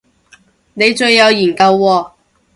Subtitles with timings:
[0.73, 2.11] 你最有研究喎